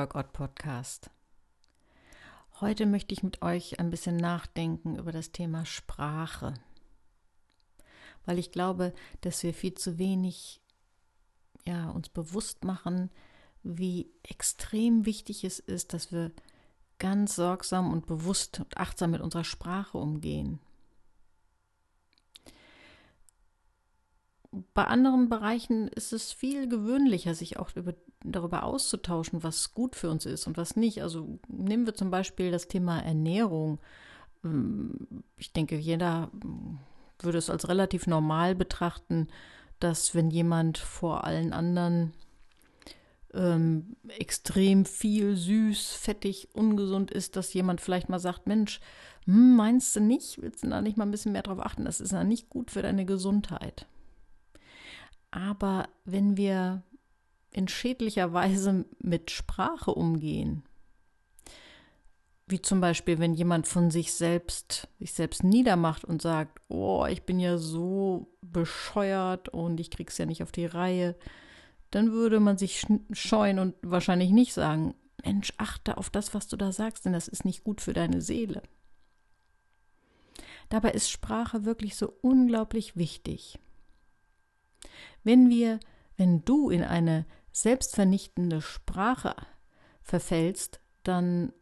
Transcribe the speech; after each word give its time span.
Workout 0.00 0.32
Podcast. 0.32 1.10
Heute 2.62 2.86
möchte 2.86 3.12
ich 3.12 3.22
mit 3.22 3.42
euch 3.42 3.78
ein 3.78 3.90
bisschen 3.90 4.16
nachdenken 4.16 4.98
über 4.98 5.12
das 5.12 5.30
Thema 5.30 5.66
Sprache, 5.66 6.54
weil 8.24 8.38
ich 8.38 8.50
glaube, 8.50 8.94
dass 9.20 9.42
wir 9.42 9.52
viel 9.52 9.74
zu 9.74 9.98
wenig 9.98 10.62
ja, 11.66 11.90
uns 11.90 12.08
bewusst 12.08 12.64
machen, 12.64 13.10
wie 13.62 14.10
extrem 14.22 15.04
wichtig 15.04 15.44
es 15.44 15.58
ist, 15.58 15.92
dass 15.92 16.10
wir 16.10 16.32
ganz 16.98 17.36
sorgsam 17.36 17.92
und 17.92 18.06
bewusst 18.06 18.58
und 18.58 18.78
achtsam 18.78 19.10
mit 19.10 19.20
unserer 19.20 19.44
Sprache 19.44 19.98
umgehen. 19.98 20.60
Bei 24.74 24.84
anderen 24.84 25.28
Bereichen 25.28 25.88
ist 25.88 26.12
es 26.12 26.32
viel 26.32 26.68
gewöhnlicher, 26.68 27.34
sich 27.34 27.58
auch 27.58 27.74
über, 27.76 27.94
darüber 28.24 28.64
auszutauschen, 28.64 29.42
was 29.42 29.74
gut 29.74 29.96
für 29.96 30.10
uns 30.10 30.26
ist 30.26 30.46
und 30.46 30.56
was 30.56 30.76
nicht. 30.76 31.02
Also 31.02 31.38
nehmen 31.48 31.86
wir 31.86 31.94
zum 31.94 32.10
Beispiel 32.10 32.50
das 32.50 32.68
Thema 32.68 33.00
Ernährung. 33.00 33.80
Ich 35.36 35.52
denke, 35.52 35.76
jeder 35.76 36.30
würde 37.20 37.38
es 37.38 37.50
als 37.50 37.68
relativ 37.68 38.06
normal 38.06 38.54
betrachten, 38.54 39.28
dass 39.78 40.14
wenn 40.14 40.30
jemand 40.30 40.78
vor 40.78 41.24
allen 41.24 41.52
anderen 41.52 42.12
ähm, 43.32 43.96
extrem 44.18 44.84
viel 44.84 45.36
süß, 45.36 45.92
fettig, 45.92 46.48
ungesund 46.52 47.10
ist, 47.10 47.36
dass 47.36 47.54
jemand 47.54 47.80
vielleicht 47.80 48.08
mal 48.08 48.18
sagt, 48.18 48.46
Mensch, 48.46 48.80
hm, 49.24 49.56
meinst 49.56 49.94
du 49.96 50.00
nicht, 50.00 50.40
willst 50.42 50.64
du 50.64 50.68
da 50.68 50.80
nicht 50.82 50.96
mal 50.96 51.06
ein 51.06 51.10
bisschen 51.10 51.32
mehr 51.32 51.42
drauf 51.42 51.60
achten? 51.60 51.84
Das 51.84 52.00
ist 52.00 52.12
ja 52.12 52.24
nicht 52.24 52.50
gut 52.50 52.70
für 52.70 52.82
deine 52.82 53.04
Gesundheit. 53.04 53.86
Aber 55.30 55.88
wenn 56.04 56.36
wir 56.36 56.82
in 57.52 57.68
schädlicher 57.68 58.32
Weise 58.32 58.84
mit 59.00 59.30
Sprache 59.30 59.92
umgehen, 59.92 60.62
wie 62.46 62.60
zum 62.60 62.80
Beispiel, 62.80 63.18
wenn 63.18 63.34
jemand 63.34 63.68
von 63.68 63.90
sich 63.90 64.12
selbst, 64.12 64.88
sich 64.98 65.12
selbst 65.12 65.44
niedermacht 65.44 66.04
und 66.04 66.20
sagt, 66.20 66.60
oh, 66.68 67.06
ich 67.06 67.22
bin 67.22 67.38
ja 67.38 67.58
so 67.58 68.36
bescheuert 68.40 69.48
und 69.48 69.78
ich 69.78 69.90
krieg's 69.90 70.18
ja 70.18 70.26
nicht 70.26 70.42
auf 70.42 70.50
die 70.50 70.66
Reihe, 70.66 71.14
dann 71.90 72.12
würde 72.12 72.40
man 72.40 72.58
sich 72.58 72.86
scheuen 73.12 73.58
und 73.58 73.74
wahrscheinlich 73.82 74.30
nicht 74.30 74.52
sagen, 74.52 74.94
Mensch, 75.24 75.52
achte 75.58 75.96
auf 75.96 76.10
das, 76.10 76.34
was 76.34 76.48
du 76.48 76.56
da 76.56 76.72
sagst, 76.72 77.04
denn 77.04 77.12
das 77.12 77.28
ist 77.28 77.44
nicht 77.44 77.62
gut 77.62 77.80
für 77.80 77.92
deine 77.92 78.20
Seele. 78.20 78.62
Dabei 80.68 80.92
ist 80.92 81.10
Sprache 81.10 81.64
wirklich 81.64 81.96
so 81.96 82.12
unglaublich 82.22 82.96
wichtig. 82.96 83.58
Wenn 85.24 85.50
wir, 85.50 85.80
wenn 86.16 86.44
du 86.44 86.70
in 86.70 86.82
eine 86.82 87.26
selbstvernichtende 87.52 88.60
Sprache 88.62 89.34
verfällst, 90.02 90.80
dann 91.02 91.52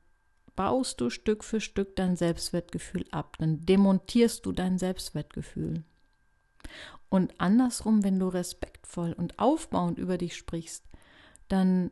baust 0.56 1.00
du 1.00 1.10
Stück 1.10 1.44
für 1.44 1.60
Stück 1.60 1.94
dein 1.96 2.16
Selbstwertgefühl 2.16 3.04
ab, 3.10 3.36
dann 3.38 3.64
demontierst 3.64 4.44
du 4.44 4.52
dein 4.52 4.78
Selbstwertgefühl. 4.78 5.84
Und 7.08 7.40
andersrum, 7.40 8.04
wenn 8.04 8.18
du 8.18 8.28
respektvoll 8.28 9.12
und 9.12 9.38
aufbauend 9.38 9.98
über 9.98 10.18
dich 10.18 10.36
sprichst, 10.36 10.84
dann 11.48 11.90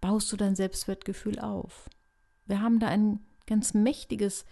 baust 0.00 0.30
du 0.32 0.36
dein 0.36 0.56
Selbstwertgefühl 0.56 1.38
auf. 1.38 1.88
Wir 2.46 2.60
haben 2.60 2.78
da 2.80 2.88
ein 2.88 3.20
ganz 3.46 3.72
mächtiges 3.72 4.44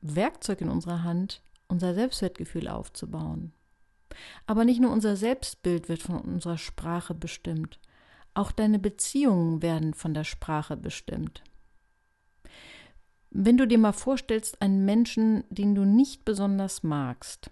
Werkzeug 0.00 0.60
in 0.60 0.68
unserer 0.68 1.02
Hand, 1.02 1.42
unser 1.68 1.94
Selbstwertgefühl 1.94 2.68
aufzubauen. 2.68 3.52
Aber 4.46 4.64
nicht 4.64 4.80
nur 4.80 4.92
unser 4.92 5.16
Selbstbild 5.16 5.88
wird 5.88 6.02
von 6.02 6.20
unserer 6.20 6.58
Sprache 6.58 7.14
bestimmt, 7.14 7.78
auch 8.34 8.50
deine 8.50 8.78
Beziehungen 8.78 9.62
werden 9.62 9.94
von 9.94 10.12
der 10.14 10.24
Sprache 10.24 10.76
bestimmt. 10.76 11.42
Wenn 13.30 13.56
du 13.56 13.66
dir 13.66 13.78
mal 13.78 13.92
vorstellst, 13.92 14.60
einen 14.62 14.84
Menschen, 14.84 15.44
den 15.50 15.74
du 15.74 15.84
nicht 15.84 16.24
besonders 16.24 16.82
magst, 16.82 17.50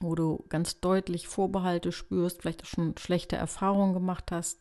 wo 0.00 0.14
du 0.14 0.44
ganz 0.48 0.80
deutlich 0.80 1.28
Vorbehalte 1.28 1.92
spürst, 1.92 2.42
vielleicht 2.42 2.62
auch 2.62 2.68
schon 2.68 2.96
schlechte 2.98 3.36
Erfahrungen 3.36 3.94
gemacht 3.94 4.32
hast, 4.32 4.58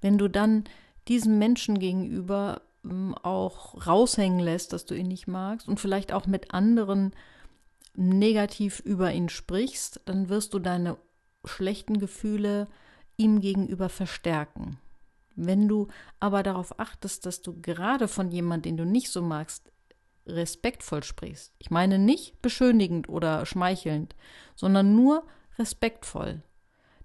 wenn 0.00 0.18
du 0.18 0.28
dann 0.28 0.64
diesem 1.08 1.38
Menschen 1.38 1.78
gegenüber 1.78 2.62
hm, 2.82 3.14
auch 3.14 3.86
raushängen 3.86 4.40
lässt, 4.40 4.72
dass 4.72 4.86
du 4.86 4.94
ihn 4.94 5.08
nicht 5.08 5.26
magst 5.26 5.68
und 5.68 5.80
vielleicht 5.80 6.12
auch 6.12 6.26
mit 6.26 6.52
anderen 6.52 7.12
negativ 7.96 8.80
über 8.80 9.12
ihn 9.12 9.28
sprichst, 9.28 10.00
dann 10.04 10.28
wirst 10.28 10.54
du 10.54 10.58
deine 10.58 10.96
schlechten 11.44 11.98
Gefühle 11.98 12.68
ihm 13.16 13.40
gegenüber 13.40 13.88
verstärken. 13.88 14.78
Wenn 15.34 15.68
du 15.68 15.88
aber 16.18 16.42
darauf 16.42 16.78
achtest, 16.78 17.26
dass 17.26 17.42
du 17.42 17.60
gerade 17.60 18.08
von 18.08 18.30
jemandem, 18.30 18.76
den 18.76 18.76
du 18.76 18.90
nicht 18.90 19.10
so 19.10 19.22
magst, 19.22 19.70
respektvoll 20.26 21.02
sprichst. 21.02 21.52
Ich 21.58 21.70
meine 21.70 21.98
nicht 21.98 22.40
beschönigend 22.42 23.08
oder 23.08 23.46
schmeichelnd, 23.46 24.16
sondern 24.56 24.94
nur 24.94 25.24
respektvoll. 25.58 26.42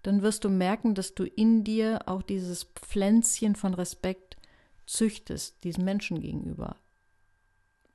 Dann 0.01 0.23
wirst 0.23 0.43
du 0.43 0.49
merken, 0.49 0.95
dass 0.95 1.13
du 1.13 1.25
in 1.25 1.63
dir 1.63 2.01
auch 2.07 2.23
dieses 2.23 2.63
Pflänzchen 2.63 3.55
von 3.55 3.73
Respekt 3.73 4.37
züchtest, 4.87 5.63
diesem 5.63 5.85
Menschen 5.85 6.19
gegenüber. 6.19 6.77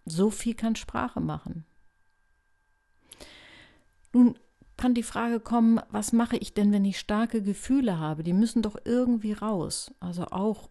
So 0.05 0.31
viel 0.31 0.55
kann 0.55 0.77
Sprache 0.77 1.21
machen. 1.21 1.67
Nun 4.13 4.39
kann 4.77 4.95
die 4.95 5.03
Frage 5.03 5.41
kommen, 5.41 5.81
was 5.91 6.13
mache 6.13 6.37
ich 6.37 6.55
denn, 6.55 6.73
wenn 6.73 6.85
ich 6.85 6.99
starke 6.99 7.43
Gefühle 7.43 7.99
habe? 7.99 8.23
Die 8.23 8.35
müssen 8.35 8.63
doch 8.63 8.77
irgendwie 8.85 9.33
raus. 9.33 9.91
Also 10.01 10.27
auch 10.27 10.69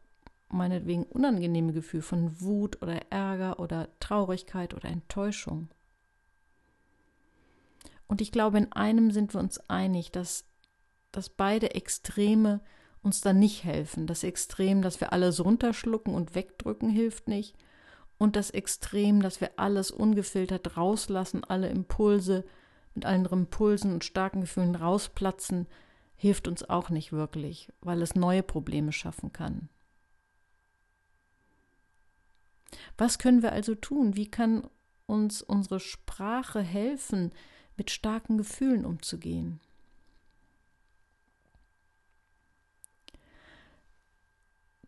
meinetwegen 0.49 1.03
unangenehme 1.03 1.73
Gefühle 1.73 2.03
von 2.03 2.41
Wut 2.41 2.81
oder 2.81 3.11
Ärger 3.11 3.59
oder 3.59 3.89
Traurigkeit 3.99 4.73
oder 4.73 4.89
Enttäuschung. 4.89 5.69
Und 8.07 8.21
ich 8.21 8.31
glaube, 8.31 8.59
in 8.59 8.71
einem 8.71 9.11
sind 9.11 9.33
wir 9.33 9.39
uns 9.39 9.59
einig, 9.69 10.11
dass, 10.11 10.45
dass 11.11 11.29
beide 11.29 11.73
Extreme 11.73 12.61
uns 13.01 13.21
dann 13.21 13.39
nicht 13.39 13.63
helfen. 13.63 14.07
Das 14.07 14.23
Extrem, 14.23 14.81
dass 14.81 15.01
wir 15.01 15.13
alles 15.13 15.43
runterschlucken 15.43 16.13
und 16.13 16.35
wegdrücken, 16.35 16.89
hilft 16.89 17.27
nicht. 17.27 17.55
Und 18.17 18.35
das 18.35 18.51
Extrem, 18.51 19.21
dass 19.21 19.41
wir 19.41 19.51
alles 19.57 19.91
ungefiltert 19.91 20.77
rauslassen, 20.77 21.43
alle 21.43 21.69
Impulse, 21.69 22.45
mit 22.95 23.05
allen 23.05 23.25
Impulsen 23.25 23.93
und 23.93 24.03
starken 24.03 24.41
Gefühlen 24.41 24.75
rausplatzen, 24.75 25.67
hilft 26.15 26.47
uns 26.47 26.67
auch 26.67 26.89
nicht 26.89 27.11
wirklich, 27.11 27.71
weil 27.81 28.01
es 28.01 28.15
neue 28.15 28.41
Probleme 28.41 28.91
schaffen 28.91 29.33
kann. 29.33 29.69
Was 32.97 33.19
können 33.19 33.43
wir 33.43 33.51
also 33.51 33.75
tun? 33.75 34.15
Wie 34.15 34.29
kann 34.29 34.69
uns 35.05 35.41
unsere 35.41 35.79
Sprache 35.79 36.61
helfen, 36.61 37.31
mit 37.77 37.91
starken 37.91 38.37
Gefühlen 38.37 38.85
umzugehen? 38.85 39.59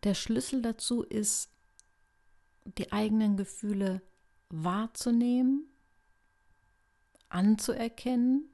Der 0.04 0.14
Schlüssel 0.14 0.62
dazu 0.62 1.02
ist, 1.02 1.50
die 2.64 2.92
eigenen 2.92 3.36
Gefühle 3.36 4.00
wahrzunehmen 4.48 5.66
anzuerkennen 7.28 8.48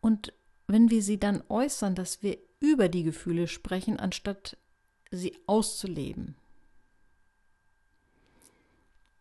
und 0.00 0.32
wenn 0.66 0.90
wir 0.90 1.02
sie 1.02 1.18
dann 1.18 1.42
äußern, 1.48 1.94
dass 1.94 2.22
wir 2.22 2.38
über 2.60 2.88
die 2.88 3.02
Gefühle 3.02 3.46
sprechen, 3.46 3.98
anstatt 3.98 4.56
sie 5.10 5.36
auszuleben. 5.46 6.36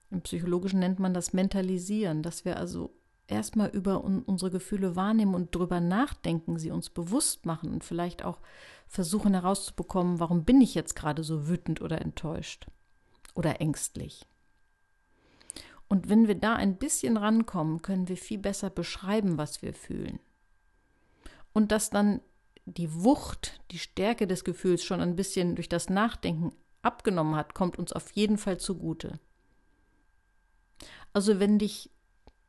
Im 0.10 0.22
Psychologischen 0.22 0.80
nennt 0.80 1.00
man 1.00 1.14
das 1.14 1.34
Mentalisieren, 1.34 2.22
dass 2.22 2.46
wir 2.46 2.58
also 2.58 2.94
erstmal 3.28 3.70
über 3.70 4.04
un 4.04 4.22
unsere 4.24 4.52
Gefühle 4.52 4.96
wahrnehmen 4.96 5.34
und 5.34 5.56
drüber 5.56 5.80
nachdenken, 5.80 6.60
sie 6.60 6.72
uns 6.72 6.90
bewusst 6.90 7.46
machen 7.46 7.72
und 7.72 7.84
vielleicht 7.84 8.24
auch 8.24 8.40
versuchen 8.88 9.34
herauszubekommen, 9.34 10.20
warum 10.20 10.46
bin 10.46 10.62
ich 10.62 10.76
jetzt 10.76 10.96
gerade 10.96 11.24
so 11.24 11.48
wütend 11.48 11.82
oder 11.82 12.02
enttäuscht 12.02 12.68
oder 13.34 13.60
ängstlich. 13.60 14.26
Und 15.88 16.10
wenn 16.10 16.28
wir 16.28 16.36
da 16.36 16.56
ein 16.56 16.78
bisschen 16.78 17.18
rankommen, 17.18 17.82
können 17.82 18.08
wir 18.08 18.18
viel 18.18 18.40
besser 18.40 18.70
beschreiben, 18.70 19.38
was 19.38 19.62
wir 19.62 19.74
fühlen. 19.74 20.20
Und 21.54 21.72
dass 21.72 21.90
dann 21.90 22.22
die 22.66 22.94
Wucht, 22.94 23.62
die 23.72 23.80
Stärke 23.80 24.26
des 24.26 24.44
Gefühls 24.44 24.84
schon 24.84 25.02
ein 25.02 25.16
bisschen 25.16 25.56
durch 25.56 25.70
das 25.70 25.90
Nachdenken 25.90 26.54
abgenommen 26.82 27.36
hat, 27.36 27.54
kommt 27.54 27.78
uns 27.78 27.94
auf 27.94 28.12
jeden 28.12 28.38
Fall 28.38 28.58
zugute. 28.58 29.20
Also 31.14 31.40
wenn 31.40 31.60
dich 31.60 31.92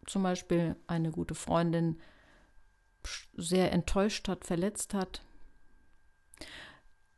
zum 0.06 0.22
Beispiel 0.22 0.76
eine 0.86 1.10
gute 1.10 1.34
Freundin 1.34 1.98
sehr 3.36 3.72
enttäuscht 3.72 4.28
hat, 4.28 4.44
verletzt 4.44 4.94
hat, 4.94 5.22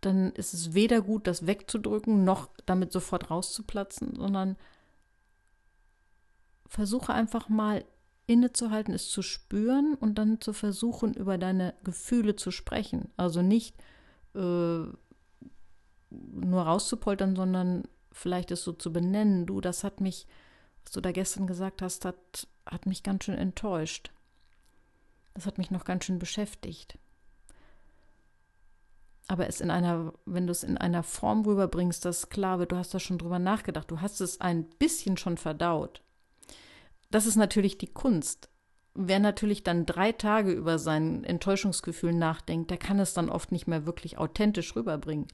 dann 0.01 0.33
ist 0.33 0.55
es 0.55 0.75
weder 0.75 1.01
gut, 1.01 1.27
das 1.27 1.47
wegzudrücken, 1.47 2.25
noch 2.25 2.51
damit 2.65 2.93
sofort 2.93 3.31
rauszuplatzen, 3.31 4.17
sondern 4.17 4.57
versuche 6.69 7.13
einfach 7.13 7.49
mal 7.49 7.85
innezuhalten, 8.27 8.93
es 8.93 9.11
zu 9.11 9.23
spüren 9.23 9.95
und 9.95 10.17
dann 10.17 10.41
zu 10.41 10.53
versuchen, 10.53 11.15
über 11.15 11.39
deine 11.39 11.75
Gefühle 11.85 12.37
zu 12.37 12.51
sprechen. 12.51 13.11
Also 13.17 13.43
nicht 13.43 13.77
äh, 14.35 14.85
nur 16.11 16.63
rauszupoltern, 16.63 17.37
sondern 17.37 17.85
vielleicht 18.13 18.51
es 18.51 18.65
so 18.65 18.73
zu 18.73 18.93
benennen. 18.93 19.47
Du, 19.47 19.61
das 19.61 19.85
hat 19.85 20.01
mich, 20.01 20.27
was 20.85 20.93
du 20.93 21.01
da 21.01 21.13
gestern 21.13 21.47
gesagt 21.47 21.83
hast, 21.83 22.05
hat, 22.05 22.49
hat 22.65 22.87
mich 22.87 23.03
ganz 23.03 23.25
schön 23.25 23.37
enttäuscht. 23.37 24.11
Das 25.35 25.47
hat 25.47 25.59
mich 25.59 25.71
noch 25.71 25.85
ganz 25.85 26.05
schön 26.05 26.19
beschäftigt. 26.19 26.99
Aber 29.29 29.49
es 29.49 29.61
in 29.61 29.71
einer, 29.71 30.13
wenn 30.25 30.47
du 30.47 30.53
es 30.53 30.63
in 30.63 30.79
einer 30.79 31.03
Form 31.03 31.45
rüberbringst, 31.45 32.05
dass 32.05 32.29
klar 32.29 32.59
wird, 32.59 32.73
du 32.73 32.77
hast 32.77 32.95
da 32.95 33.01
schon 33.01 33.19
drüber 33.19 33.39
nachgedacht, 33.39 33.91
du 33.91 34.01
hast 34.01 34.21
es 34.21 34.41
ein 34.41 34.65
bisschen 34.65 35.17
schon 35.17 35.37
verdaut. 35.37 36.03
Das 37.11 37.27
ist 37.27 37.37
natürlich 37.37 37.79
die 37.79 37.93
Kunst. 37.93 38.49
Wer 38.95 39.21
natürlich 39.21 39.63
dann 39.63 39.87
drei 39.87 40.13
Tage 40.13 40.53
über 40.53 40.79
sein 40.79 41.23
Enttäuschungsgefühl 41.25 42.13
nachdenkt, 42.13 42.71
der 42.71 42.79
kann 42.79 42.99
es 42.99 43.15
dann 43.15 43.29
oft 43.29 43.53
nicht 43.53 43.67
mehr 43.67 43.87
wirklich 43.87 44.19
authentisch 44.19 44.75
rüberbringen. 44.75 45.27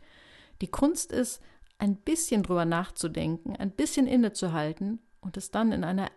Die 0.60 0.70
Kunst 0.70 1.12
ist, 1.12 1.40
ein 1.82 1.96
bisschen 1.96 2.44
drüber 2.44 2.64
nachzudenken, 2.64 3.56
ein 3.56 3.72
bisschen 3.72 4.06
innezuhalten 4.06 5.00
und 5.20 5.36
es 5.36 5.50
dann 5.50 5.72
in 5.72 5.82
einer 5.82 6.10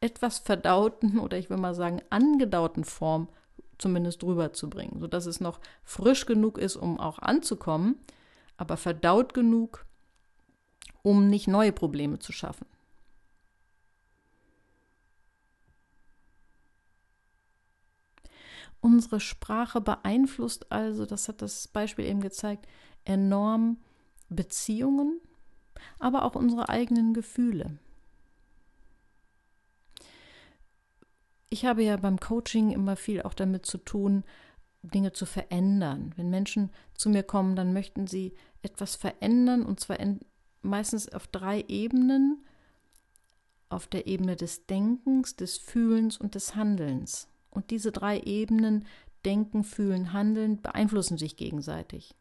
etwas 0.00 0.40
verdauten 0.40 1.18
oder 1.20 1.38
ich 1.38 1.50
will 1.50 1.56
mal 1.56 1.74
sagen 1.74 2.02
angedauten 2.10 2.84
Form 2.84 3.28
zumindest 3.78 4.24
rüberzubringen, 4.24 4.98
sodass 4.98 5.26
es 5.26 5.38
noch 5.38 5.60
frisch 5.84 6.26
genug 6.26 6.58
ist, 6.58 6.74
um 6.76 6.98
auch 6.98 7.20
anzukommen, 7.20 7.96
aber 8.56 8.76
verdaut 8.76 9.34
genug, 9.34 9.86
um 11.02 11.28
nicht 11.28 11.46
neue 11.46 11.72
Probleme 11.72 12.18
zu 12.18 12.32
schaffen. 12.32 12.66
Unsere 18.80 19.20
Sprache 19.20 19.80
beeinflusst 19.80 20.70
also, 20.70 21.06
das 21.06 21.28
hat 21.28 21.42
das 21.42 21.68
Beispiel 21.68 22.04
eben 22.04 22.20
gezeigt, 22.20 22.66
enorm 23.04 23.78
Beziehungen, 24.28 25.20
aber 25.98 26.24
auch 26.24 26.34
unsere 26.34 26.68
eigenen 26.68 27.14
Gefühle. 27.14 27.78
Ich 31.48 31.64
habe 31.64 31.82
ja 31.82 31.96
beim 31.96 32.18
Coaching 32.18 32.72
immer 32.72 32.96
viel 32.96 33.22
auch 33.22 33.34
damit 33.34 33.66
zu 33.66 33.78
tun, 33.78 34.24
Dinge 34.82 35.12
zu 35.12 35.26
verändern. 35.26 36.12
Wenn 36.16 36.30
Menschen 36.30 36.70
zu 36.94 37.08
mir 37.08 37.22
kommen, 37.22 37.56
dann 37.56 37.72
möchten 37.72 38.06
sie 38.06 38.34
etwas 38.62 38.96
verändern 38.96 39.64
und 39.64 39.80
zwar 39.80 39.98
in, 40.00 40.20
meistens 40.62 41.08
auf 41.08 41.26
drei 41.26 41.64
Ebenen. 41.68 42.44
Auf 43.68 43.88
der 43.88 44.06
Ebene 44.06 44.36
des 44.36 44.66
Denkens, 44.66 45.34
des 45.34 45.58
Fühlens 45.58 46.18
und 46.18 46.36
des 46.36 46.54
Handelns. 46.54 47.28
Und 47.56 47.70
diese 47.70 47.90
drei 47.90 48.20
Ebenen, 48.20 48.84
Denken, 49.24 49.64
Fühlen, 49.64 50.12
Handeln, 50.12 50.60
beeinflussen 50.60 51.16
sich 51.16 51.38
gegenseitig. 51.38 52.14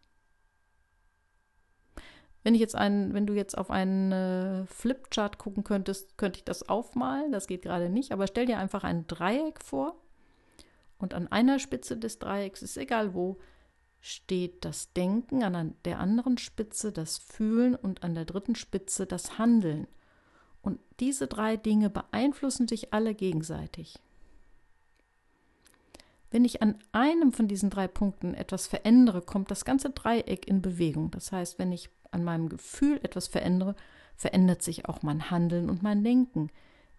Wenn 2.42 2.56
ich 2.56 2.62
jetzt 2.62 2.76
einen, 2.76 3.14
wenn 3.14 3.28
du 3.28 3.34
jetzt 3.34 3.58
auf 3.58 3.70
einen 3.70 4.14
äh, 4.14 4.66
Flipchart 4.66 5.38
gucken 5.38 5.66
könntest, 5.66 6.18
könnte 6.18 6.38
ich 6.38 6.46
das 6.46 6.70
aufmalen. 6.70 7.34
Das 7.34 7.48
geht 7.48 7.64
gerade 7.64 7.90
nicht, 7.90 8.14
aber 8.14 8.28
stell 8.28 8.46
dir 8.46 8.58
einfach 8.58 8.86
ein 8.86 9.08
Dreieck 9.08 9.62
vor. 9.62 9.98
Und 10.98 11.14
an 11.14 11.28
einer 11.28 11.60
Spitze 11.60 11.98
des 11.98 12.18
Dreiecks, 12.18 12.62
ist 12.62 12.78
egal 12.78 13.14
wo, 13.14 13.38
steht 14.00 14.64
das 14.64 14.94
Denken, 14.94 15.44
an 15.44 15.76
der 15.84 16.00
anderen 16.00 16.38
Spitze 16.38 16.94
das 16.94 17.18
Fühlen 17.18 17.76
und 17.76 18.04
an 18.04 18.16
der 18.16 18.24
dritten 18.24 18.56
Spitze 18.56 19.06
das 19.06 19.38
Handeln. 19.38 19.86
Und 20.62 20.80
diese 21.02 21.28
drei 21.28 21.58
Dinge 21.58 21.90
beeinflussen 21.90 22.70
sich 22.70 22.94
alle 22.94 23.14
gegenseitig. 23.14 24.00
Wenn 26.36 26.44
ich 26.44 26.62
an 26.62 26.76
einem 26.92 27.32
von 27.32 27.48
diesen 27.48 27.70
drei 27.70 27.88
Punkten 27.88 28.34
etwas 28.34 28.68
verändere, 28.68 29.22
kommt 29.22 29.52
das 29.52 29.64
ganze 29.64 29.92
Dreieck 29.92 30.50
in 30.50 30.62
Bewegung. 30.62 31.10
Das 31.12 31.32
heißt, 31.32 31.60
wenn 31.60 31.72
ich 31.72 31.90
an 32.12 32.26
meinem 32.26 32.50
Gefühl 32.50 33.00
etwas 33.04 33.30
verändere, 33.30 33.74
verändert 34.18 34.62
sich 34.62 34.90
auch 34.90 35.02
mein 35.02 35.32
Handeln 35.32 35.70
und 35.70 35.82
mein 35.82 36.04
Denken. 36.04 36.50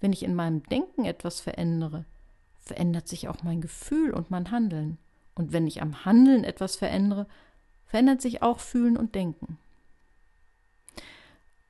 Wenn 0.01 0.15
ich 0.15 0.23
in 0.23 0.35
meinem 0.35 0.63
Denken 0.63 1.05
etwas 1.05 1.41
verändere, 1.41 2.07
verändert 2.63 3.09
sich 3.09 3.29
auch 3.29 3.43
mein 3.43 3.61
Gefühl 3.61 4.15
und 4.15 4.31
mein 4.31 4.51
Handeln. 4.51 4.97
Und 5.35 5.53
wenn 5.53 5.67
ich 5.67 5.83
am 5.83 6.07
Handeln 6.07 6.43
etwas 6.43 6.77
verändere, 6.77 7.27
verändert 7.85 8.23
sich 8.23 8.41
auch 8.41 8.59
Fühlen 8.59 8.97
und 8.97 9.15
Denken. 9.15 9.59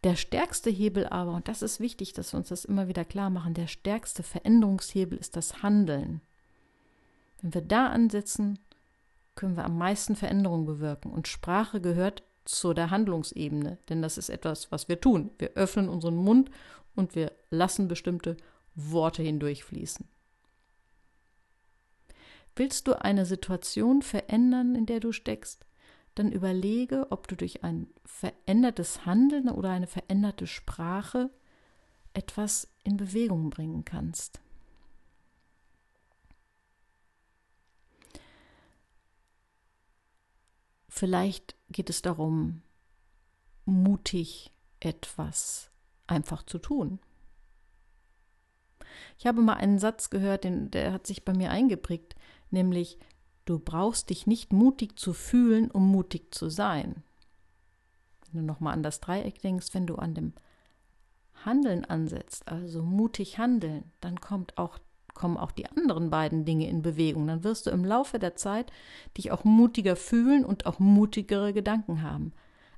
Der 0.05 0.15
stärkste 0.15 0.71
Hebel 0.71 1.09
aber, 1.09 1.33
und 1.33 1.49
das 1.49 1.63
ist 1.63 1.81
wichtig, 1.81 2.13
dass 2.13 2.33
wir 2.33 2.39
uns 2.39 2.51
das 2.51 2.65
immer 2.65 2.87
wieder 2.87 3.05
klar 3.05 3.29
machen, 3.29 3.55
der 3.55 3.67
stärkste 3.67 4.23
Veränderungshebel 4.23 5.19
ist 5.19 5.35
das 5.35 5.65
Handeln. 5.65 6.21
Wenn 7.47 7.55
wir 7.55 7.63
da 7.63 7.87
ansetzen, 7.91 8.59
können 9.37 9.57
wir 9.57 9.65
am 9.65 9.79
meisten 9.79 10.17
Veränderung 10.17 10.67
bewirken. 10.67 11.13
Und 11.13 11.29
Sprache 11.29 11.81
gehört 11.81 12.25
zu 12.45 12.75
der 12.75 12.91
Handlungsebene, 12.91 13.79
denn 13.89 14.03
das 14.03 14.19
ist 14.19 14.31
etwas, 14.31 14.73
was 14.73 14.89
wir 14.89 15.01
tun. 15.01 15.31
Wir 15.39 15.51
öffnen 15.51 15.89
unseren 15.89 16.17
Mund 16.17 16.51
und 16.97 17.15
wir 17.15 17.31
lassen 17.51 17.87
bestimmte 17.87 18.37
Worte 18.75 19.23
hindurchfließen. 19.23 20.09
Willst 22.57 22.89
du 22.89 23.01
eine 23.01 23.25
Situation 23.25 24.03
verändern, 24.03 24.75
in 24.75 24.87
der 24.87 24.99
du 24.99 25.13
steckst, 25.13 25.67
dann 26.17 26.33
überlege, 26.33 27.07
ob 27.11 27.29
du 27.29 27.37
durch 27.37 27.63
ein 27.63 27.87
verändertes 28.05 29.07
Handeln 29.07 29.49
oder 29.51 29.71
eine 29.71 29.87
veränderte 29.87 30.49
Sprache 30.49 31.31
etwas 32.13 32.67
in 32.83 32.97
Bewegung 32.97 33.51
bringen 33.51 33.85
kannst. 33.85 34.41
Vielleicht 40.97 41.55
geht 41.69 41.91
es 41.91 42.01
darum, 42.01 42.63
mutig 43.67 44.51
etwas 44.81 45.71
einfach 46.07 46.43
zu 46.43 46.59
tun. 46.59 47.01
Ich 49.19 49.27
habe 49.27 49.43
mal 49.43 49.55
einen 49.55 49.79
Satz 49.79 50.09
gehört, 50.09 50.45
den, 50.45 50.71
der 50.71 50.95
hat 50.95 51.07
sich 51.07 51.23
bei 51.23 51.35
mir 51.35 51.51
eingeprägt, 51.51 52.17
nämlich 52.51 52.99
du 53.45 53.59
brauchst 53.59 54.09
dich 54.09 54.27
nicht 54.27 54.55
mutig 54.55 54.99
zu 54.99 55.13
fühlen, 55.13 55.71
um 55.71 55.87
mutig 55.87 56.35
zu 56.35 56.49
sein. 56.49 57.03
Wenn 58.33 58.41
du 58.41 58.47
nochmal 58.47 58.73
an 58.73 58.83
das 58.83 59.01
Dreieck 59.01 59.43
denkst, 59.43 59.75
wenn 59.75 59.87
du 59.87 59.97
an 59.97 60.15
dem 60.15 60.33
Handeln 61.45 61.85
ansetzt, 61.85 62.49
also 62.49 62.83
mutig 62.83 63.37
handeln, 63.37 63.93
dann 64.01 64.19
kommt 64.19 64.57
auch 64.57 64.79
kommen 65.17 65.37
auch 65.37 65.51
die 65.51 65.67
anderen 65.67 66.11
beiden 66.11 66.45
Dinge 66.45 66.69
in 66.69 66.83
Bewegung. 66.83 67.27
Dann 67.27 67.43
wirst 67.43 67.67
du 67.67 67.71
im 67.71 67.85
Laufe 67.85 68.21
der 68.21 68.37
Zeit 68.37 68.71
dich 69.17 69.33
auch 69.33 69.43
mutiger 69.43 69.97
fühlen 69.97 70.45
und 70.45 70.67
auch 70.67 70.79
mutigere 70.79 71.53
Gedanken 71.53 72.03
haben. 72.03 72.33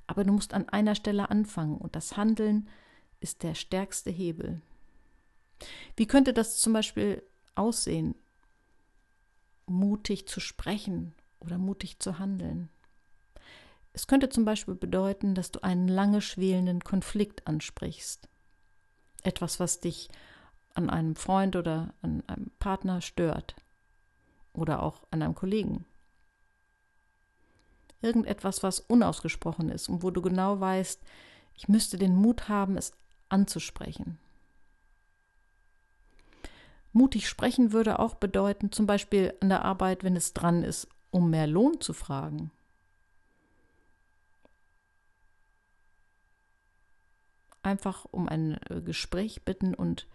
Aber 0.07 0.23
du 0.23 0.33
musst 0.33 0.55
an 0.55 0.67
einer 0.69 0.95
Stelle 0.95 1.29
anfangen 1.29 1.77
und 1.77 1.95
das 1.95 2.17
Handeln 2.17 2.67
ist 3.19 3.43
der 3.43 3.53
stärkste 3.53 4.09
Hebel. 4.09 4.61
Wie 5.95 6.07
könnte 6.07 6.33
das 6.33 6.57
zum 6.57 6.73
Beispiel 6.73 7.21
aussehen? 7.53 8.15
Mutig 9.67 10.27
zu 10.27 10.39
sprechen 10.39 11.13
oder 11.39 11.57
mutig 11.57 11.99
zu 11.99 12.17
handeln. 12.17 12.69
Es 13.93 14.07
könnte 14.07 14.29
zum 14.29 14.45
Beispiel 14.45 14.75
bedeuten, 14.75 15.35
dass 15.35 15.51
du 15.51 15.61
einen 15.61 15.87
lange 15.87 16.21
schwelenden 16.21 16.83
Konflikt 16.83 17.45
ansprichst. 17.47 18.29
Etwas, 19.23 19.59
was 19.59 19.79
dich 19.79 20.09
an 20.79 20.89
einem 20.89 21.15
Freund 21.15 21.57
oder 21.57 21.93
an 22.01 22.23
einem 22.27 22.51
Partner 22.57 23.01
stört 23.01 23.55
oder 24.53 24.81
auch 24.81 25.03
an 25.11 25.21
einem 25.21 25.35
Kollegen. 25.35 25.85
Irgendetwas, 28.01 28.63
was 28.63 28.79
unausgesprochen 28.79 29.69
ist 29.69 29.89
und 29.89 30.03
wo 30.03 30.09
du 30.09 30.21
genau 30.21 30.61
weißt, 30.61 31.01
ich 31.55 31.67
müsste 31.67 31.97
den 31.97 32.15
Mut 32.15 32.47
haben, 32.47 32.77
es 32.77 32.93
anzusprechen. 33.27 34.17
Mutig 36.93 37.27
sprechen 37.27 37.73
würde 37.73 37.99
auch 37.99 38.15
bedeuten, 38.15 38.71
zum 38.71 38.87
Beispiel 38.87 39.33
an 39.41 39.49
der 39.49 39.65
Arbeit, 39.65 40.05
wenn 40.05 40.15
es 40.15 40.33
dran 40.33 40.63
ist, 40.63 40.87
um 41.11 41.29
mehr 41.29 41.45
Lohn 41.45 41.81
zu 41.81 41.91
fragen. 41.91 42.51
Einfach 47.61 48.05
um 48.09 48.29
ein 48.29 48.57
äh, 48.69 48.79
Gespräch 48.81 49.43
bitten 49.43 49.75
und 49.75 50.07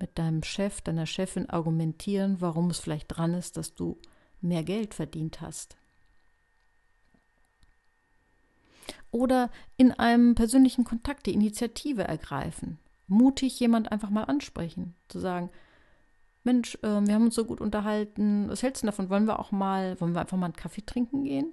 mit 0.00 0.18
deinem 0.18 0.42
Chef, 0.42 0.80
deiner 0.80 1.06
Chefin 1.06 1.48
argumentieren, 1.48 2.40
warum 2.40 2.70
es 2.70 2.80
vielleicht 2.80 3.06
dran 3.08 3.34
ist, 3.34 3.56
dass 3.56 3.74
du 3.74 3.98
mehr 4.40 4.64
Geld 4.64 4.94
verdient 4.94 5.40
hast. 5.40 5.76
Oder 9.10 9.50
in 9.76 9.92
einem 9.92 10.34
persönlichen 10.34 10.84
Kontakt 10.84 11.26
die 11.26 11.34
Initiative 11.34 12.04
ergreifen. 12.04 12.78
Mutig 13.08 13.58
jemand 13.58 13.90
einfach 13.90 14.10
mal 14.10 14.24
ansprechen. 14.24 14.94
Zu 15.08 15.18
sagen, 15.18 15.50
Mensch, 16.44 16.76
äh, 16.82 17.00
wir 17.06 17.14
haben 17.14 17.24
uns 17.24 17.34
so 17.34 17.44
gut 17.44 17.60
unterhalten. 17.60 18.48
Was 18.48 18.62
hältst 18.62 18.82
du 18.82 18.86
davon? 18.86 19.10
Wollen 19.10 19.26
wir 19.26 19.40
auch 19.40 19.52
mal, 19.52 20.00
wollen 20.00 20.14
wir 20.14 20.20
einfach 20.20 20.38
mal 20.38 20.46
einen 20.46 20.56
Kaffee 20.56 20.86
trinken 20.86 21.24
gehen? 21.24 21.52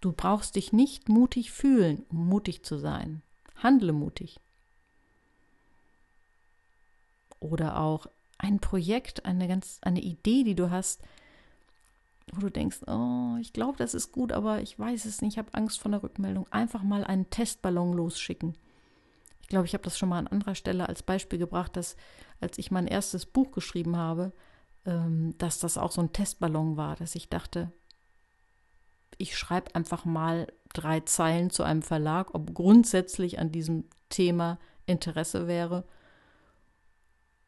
Du 0.00 0.12
brauchst 0.12 0.56
dich 0.56 0.72
nicht 0.72 1.08
mutig 1.08 1.52
fühlen, 1.52 2.04
um 2.10 2.28
mutig 2.28 2.64
zu 2.64 2.76
sein. 2.76 3.22
Handle 3.62 3.92
mutig 3.92 4.40
oder 7.40 7.80
auch 7.80 8.06
ein 8.38 8.60
Projekt, 8.60 9.24
eine 9.24 9.48
ganz 9.48 9.78
eine 9.82 10.00
Idee, 10.00 10.44
die 10.44 10.54
du 10.54 10.70
hast, 10.70 11.02
wo 12.32 12.40
du 12.40 12.50
denkst, 12.50 12.80
oh, 12.86 13.36
ich 13.40 13.52
glaube, 13.52 13.78
das 13.78 13.94
ist 13.94 14.12
gut, 14.12 14.32
aber 14.32 14.60
ich 14.60 14.78
weiß 14.78 15.04
es 15.04 15.22
nicht, 15.22 15.34
ich 15.34 15.38
habe 15.38 15.54
Angst 15.54 15.78
vor 15.78 15.90
der 15.90 16.02
Rückmeldung, 16.02 16.46
einfach 16.50 16.82
mal 16.82 17.04
einen 17.04 17.30
Testballon 17.30 17.92
losschicken. 17.94 18.56
Ich 19.42 19.48
glaube, 19.48 19.66
ich 19.66 19.74
habe 19.74 19.84
das 19.84 19.96
schon 19.96 20.08
mal 20.08 20.18
an 20.18 20.26
anderer 20.26 20.56
Stelle 20.56 20.88
als 20.88 21.02
Beispiel 21.02 21.38
gebracht, 21.38 21.76
dass 21.76 21.96
als 22.40 22.58
ich 22.58 22.70
mein 22.70 22.86
erstes 22.86 23.26
Buch 23.26 23.52
geschrieben 23.52 23.96
habe, 23.96 24.32
ähm, 24.84 25.34
dass 25.38 25.60
das 25.60 25.78
auch 25.78 25.92
so 25.92 26.00
ein 26.00 26.12
Testballon 26.12 26.76
war, 26.76 26.96
dass 26.96 27.14
ich 27.14 27.28
dachte, 27.28 27.70
ich 29.18 29.36
schreibe 29.38 29.74
einfach 29.74 30.04
mal 30.04 30.52
drei 30.74 31.00
Zeilen 31.00 31.50
zu 31.50 31.62
einem 31.62 31.82
Verlag, 31.82 32.34
ob 32.34 32.54
grundsätzlich 32.54 33.38
an 33.38 33.52
diesem 33.52 33.84
Thema 34.08 34.58
Interesse 34.84 35.46
wäre. 35.46 35.84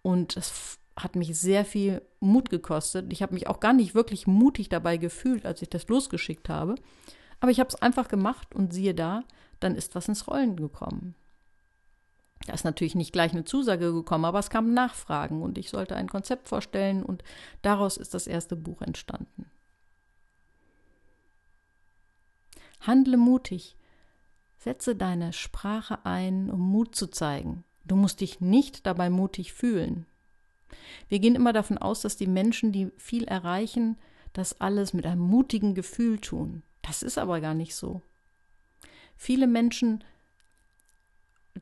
Und 0.03 0.37
das 0.37 0.79
hat 0.97 1.17
mich 1.17 1.39
sehr 1.39 1.65
viel 1.65 2.03
Mut 2.21 2.51
gekostet. 2.51 3.13
Ich 3.13 3.23
habe 3.23 3.35
mich 3.35 3.47
auch 3.47 3.61
gar 3.61 3.73
nicht 3.73 3.95
wirklich 3.95 4.27
mutig 4.27 4.69
dabei 4.69 4.97
gefühlt, 4.97 5.47
als 5.47 5.63
ich 5.63 5.71
das 5.71 5.89
losgeschickt 5.89 6.49
habe. 6.49 6.75
Aber 7.41 7.51
ich 7.51 7.61
habe 7.61 7.69
es 7.69 7.81
einfach 7.81 8.09
gemacht 8.09 8.55
und 8.55 8.73
siehe 8.73 8.95
da, 8.95 9.23
dann 9.61 9.75
ist 9.75 9.95
was 9.95 10.09
ins 10.09 10.27
Rollen 10.27 10.57
gekommen. 10.57 11.15
Da 12.47 12.55
ist 12.55 12.65
natürlich 12.65 12.95
nicht 12.95 13.13
gleich 13.13 13.33
eine 13.33 13.45
Zusage 13.45 13.93
gekommen, 13.93 14.25
aber 14.25 14.39
es 14.39 14.51
kamen 14.51 14.73
Nachfragen 14.73 15.43
und 15.43 15.59
ich 15.59 15.71
sollte 15.71 15.97
ein 15.97 16.09
Konzept 16.09 16.49
vorstellen 16.49 17.03
und 17.03 17.23
daraus 17.63 17.97
ist 17.97 18.15
das 18.15 18.27
erste 18.27 18.57
Buch 18.57 18.81
entstanden. 18.81 19.51
Handle 22.81 23.17
mutig. 23.17 23.77
Setze 24.57 24.97
deine 24.97 25.33
Sprache 25.33 26.05
ein, 26.05 26.51
um 26.51 26.61
Mut 26.61 26.95
zu 26.95 27.09
zeigen. 27.09 27.65
Du 27.89 27.97
musst 27.97 28.21
dich 28.21 28.41
nicht 28.41 28.87
dabei 28.87 29.11
mutig 29.11 29.53
fühlen. 29.53 30.07
Wir 31.09 31.19
gehen 31.19 31.35
immer 31.35 31.53
davon 31.53 31.79
aus, 31.79 32.03
dass 32.03 32.17
die 32.17 32.27
Menschen, 32.27 32.71
die 32.71 32.91
viel 32.99 33.25
erreichen, 33.25 33.97
das 34.35 34.61
alles 34.61 34.93
mit 34.93 35.07
einem 35.07 35.23
mutigen 35.23 35.75
Gefühl 35.75 36.19
tun. 36.19 36.63
Das 36.83 37.03
ist 37.03 37.19
aber 37.19 37.41
gar 37.41 37.55
nicht 37.55 37.75
so. 37.75 38.03
Viele 39.17 39.47
Menschen, 39.47 40.05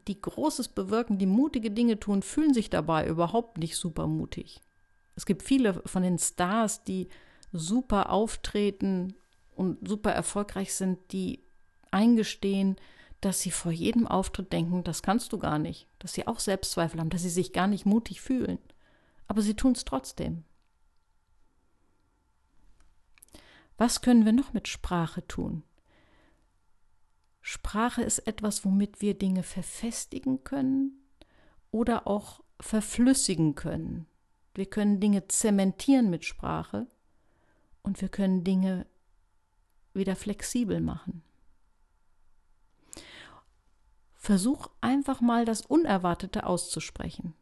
die 0.08 0.20
Großes 0.20 0.68
bewirken, 0.68 1.18
die 1.18 1.26
mutige 1.26 1.70
Dinge 1.70 1.98
tun, 1.98 2.22
fühlen 2.22 2.52
sich 2.52 2.68
dabei 2.70 3.06
überhaupt 3.06 3.58
nicht 3.58 3.76
super 3.76 4.06
mutig. 4.06 4.60
Es 5.14 5.24
gibt 5.26 5.42
viele 5.42 5.80
von 5.86 6.02
den 6.02 6.18
Stars, 6.18 6.84
die 6.84 7.08
super 7.52 8.10
auftreten 8.10 9.14
und 9.54 9.88
super 9.88 10.10
erfolgreich 10.10 10.74
sind, 10.74 10.98
die 11.12 11.40
eingestehen, 11.90 12.76
dass 13.26 13.40
sie 13.40 13.50
vor 13.50 13.72
jedem 13.72 14.06
Auftritt 14.06 14.52
denken, 14.52 14.84
das 14.84 15.02
kannst 15.02 15.32
du 15.32 15.38
gar 15.38 15.58
nicht, 15.58 15.86
dass 15.98 16.14
sie 16.14 16.26
auch 16.26 16.38
Selbstzweifel 16.38 17.00
haben, 17.00 17.10
dass 17.10 17.22
sie 17.22 17.30
sich 17.30 17.52
gar 17.52 17.66
nicht 17.66 17.84
mutig 17.84 18.20
fühlen 18.20 18.58
aber 19.28 19.42
sie 19.42 19.54
tun 19.54 19.72
es 19.72 19.84
trotzdem. 19.84 20.44
Was 23.76 24.00
können 24.00 24.24
wir 24.24 24.32
noch 24.32 24.52
mit 24.52 24.68
Sprache 24.68 25.26
tun? 25.26 25.62
Sprache 27.42 28.02
ist 28.02 28.20
etwas, 28.20 28.64
womit 28.64 29.00
wir 29.00 29.16
Dinge 29.16 29.42
verfestigen 29.42 30.42
können 30.44 30.92
oder 31.70 32.06
auch 32.06 32.42
verflüssigen 32.58 33.54
können. 33.54 34.06
Wir 34.54 34.66
können 34.66 35.00
Dinge 35.00 35.28
zementieren 35.28 36.08
mit 36.08 36.24
Sprache 36.24 36.86
und 37.82 38.00
wir 38.00 38.08
können 38.08 38.42
Dinge 38.42 38.86
wieder 39.92 40.16
flexibel 40.16 40.80
machen. 40.80 41.22
Versuch 44.26 44.70
einfach 44.80 45.20
mal 45.20 45.44
das 45.44 45.60
Unerwartete 45.60 46.46
auszusprechen. 46.46 47.34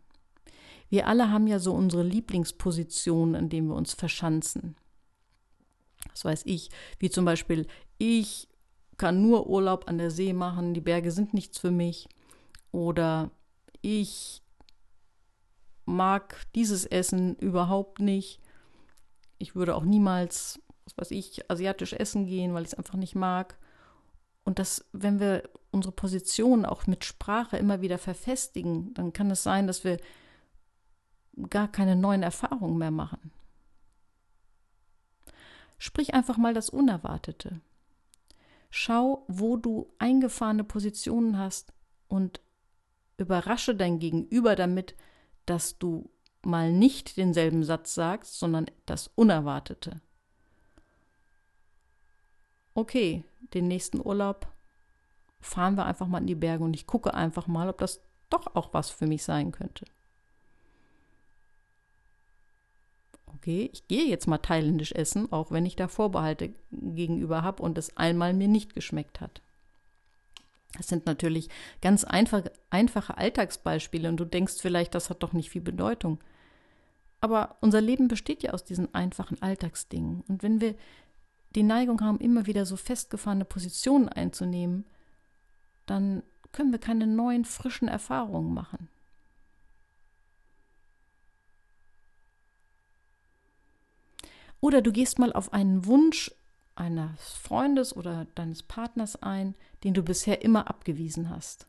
Wir 0.90 1.08
alle 1.08 1.30
haben 1.30 1.46
ja 1.46 1.58
so 1.58 1.72
unsere 1.72 2.02
Lieblingspositionen, 2.02 3.34
in 3.36 3.48
denen 3.48 3.68
wir 3.68 3.74
uns 3.74 3.94
verschanzen. 3.94 4.76
Das 6.10 6.26
weiß 6.26 6.42
ich, 6.44 6.68
wie 6.98 7.08
zum 7.08 7.24
Beispiel, 7.24 7.66
ich 7.96 8.48
kann 8.98 9.22
nur 9.22 9.46
Urlaub 9.46 9.88
an 9.88 9.96
der 9.96 10.10
See 10.10 10.34
machen, 10.34 10.74
die 10.74 10.82
Berge 10.82 11.10
sind 11.10 11.32
nichts 11.32 11.56
für 11.56 11.70
mich. 11.70 12.06
Oder 12.70 13.30
ich 13.80 14.42
mag 15.86 16.36
dieses 16.54 16.84
Essen 16.84 17.34
überhaupt 17.36 17.98
nicht. 17.98 18.40
Ich 19.38 19.54
würde 19.54 19.74
auch 19.74 19.84
niemals, 19.84 20.60
was 20.84 20.98
weiß 20.98 21.12
ich, 21.12 21.50
asiatisch 21.50 21.94
essen 21.94 22.26
gehen, 22.26 22.52
weil 22.52 22.64
ich 22.64 22.72
es 22.72 22.78
einfach 22.78 22.96
nicht 22.96 23.14
mag. 23.14 23.58
Und 24.44 24.58
das, 24.58 24.84
wenn 24.92 25.18
wir 25.18 25.48
unsere 25.75 25.93
Position 25.93 26.64
auch 26.64 26.87
mit 26.87 27.04
Sprache 27.04 27.59
immer 27.59 27.83
wieder 27.83 27.99
verfestigen, 27.99 28.95
dann 28.95 29.12
kann 29.12 29.31
es 29.31 29.43
sein, 29.43 29.66
dass 29.66 29.85
wir 29.85 29.99
gar 31.50 31.69
keine 31.69 31.97
neuen 31.97 32.23
Erfahrungen 32.23 32.78
mehr 32.78 32.93
machen. 32.93 33.33
Sprich 35.76 36.14
einfach 36.14 36.38
mal 36.38 36.54
das 36.54 36.71
Unerwartete. 36.71 37.61
Schau, 38.71 39.25
wo 39.28 39.57
du 39.57 39.93
eingefahrene 39.99 40.64
Positionen 40.64 41.38
hast 41.38 41.73
und 42.09 42.40
überrasche 43.19 43.75
dein 43.75 43.99
Gegenüber 43.99 44.57
damit, 44.57 44.97
dass 45.47 45.78
du 45.78 46.11
mal 46.43 46.73
nicht 46.73 47.16
denselben 47.16 47.64
Satz 47.64 47.95
sagst, 47.95 48.38
sondern 48.38 48.66
das 48.87 49.09
Unerwartete. 49.09 50.00
Okay, 52.75 53.25
den 53.54 53.69
nächsten 53.69 54.04
Urlaub 54.04 54.53
fahren 55.44 55.76
wir 55.76 55.86
einfach 55.86 56.06
mal 56.06 56.18
in 56.18 56.26
die 56.26 56.34
Berge 56.34 56.64
und 56.64 56.74
ich 56.74 56.86
gucke 56.86 57.14
einfach 57.14 57.46
mal, 57.46 57.68
ob 57.68 57.78
das 57.78 58.00
doch 58.30 58.54
auch 58.54 58.72
was 58.72 58.90
für 58.90 59.06
mich 59.06 59.22
sein 59.22 59.52
könnte. 59.52 59.84
okay, 63.44 63.68
ich 63.74 63.86
gehe 63.88 64.06
jetzt 64.06 64.26
mal 64.26 64.38
thailändisch 64.38 64.92
essen, 64.92 65.30
auch 65.30 65.50
wenn 65.50 65.66
ich 65.66 65.76
da 65.76 65.86
Vorbehalte 65.86 66.54
gegenüber 66.70 67.42
habe 67.42 67.62
und 67.62 67.76
es 67.76 67.94
einmal 67.94 68.32
mir 68.32 68.48
nicht 68.48 68.74
geschmeckt 68.74 69.20
hat. 69.20 69.42
Das 70.78 70.88
sind 70.88 71.04
natürlich 71.04 71.50
ganz 71.82 72.04
einfach, 72.04 72.44
einfache 72.70 73.18
Alltagsbeispiele 73.18 74.08
und 74.08 74.16
du 74.16 74.24
denkst 74.24 74.54
vielleicht, 74.60 74.94
das 74.94 75.10
hat 75.10 75.22
doch 75.22 75.34
nicht 75.34 75.50
viel 75.50 75.60
Bedeutung. 75.60 76.20
Aber 77.20 77.56
unser 77.60 77.82
Leben 77.82 78.08
besteht 78.08 78.42
ja 78.42 78.52
aus 78.52 78.64
diesen 78.64 78.94
einfachen 78.94 79.40
Alltagsdingen. 79.42 80.24
Und 80.26 80.42
wenn 80.42 80.62
wir 80.62 80.74
die 81.54 81.62
Neigung 81.62 82.00
haben, 82.00 82.20
immer 82.20 82.46
wieder 82.46 82.64
so 82.64 82.76
festgefahrene 82.76 83.44
Positionen 83.44 84.08
einzunehmen, 84.08 84.86
dann 85.86 86.22
können 86.52 86.72
wir 86.72 86.78
keine 86.78 87.06
neuen, 87.06 87.44
frischen 87.44 87.88
Erfahrungen 87.88 88.54
machen. 88.54 88.88
Oder 94.60 94.80
du 94.80 94.92
gehst 94.92 95.18
mal 95.18 95.32
auf 95.32 95.52
einen 95.52 95.84
Wunsch 95.84 96.34
eines 96.74 97.34
Freundes 97.34 97.94
oder 97.94 98.24
deines 98.34 98.62
Partners 98.62 99.22
ein, 99.22 99.54
den 99.84 99.94
du 99.94 100.02
bisher 100.02 100.42
immer 100.42 100.68
abgewiesen 100.68 101.28
hast. 101.28 101.66